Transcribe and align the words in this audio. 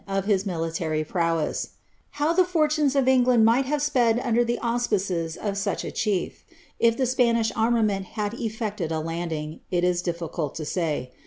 83 0.07 0.17
of 0.17 0.25
his 0.25 0.45
military 0.47 1.03
prowess; 1.03 1.69
how 2.17 2.33
the 2.33 2.43
fortnoes 2.43 2.95
of 2.95 3.07
England 3.07 3.45
might 3.45 3.65
have 3.67 3.83
sped 3.83 4.17
under 4.23 4.43
the 4.43 4.57
auspices 4.57 5.37
of 5.37 5.59
such 5.59 5.85
a 5.85 5.91
chief, 5.91 6.43
if 6.79 6.97
the 6.97 7.05
Spanish 7.05 7.51
armament 7.55 8.07
had 8.17 8.31
efl^ted 8.31 8.89
a 8.89 9.03
hmding) 9.03 9.59
it 9.69 9.83
is 9.83 10.01
difficult 10.01 10.55
to 10.55 10.65
say. 10.65 11.11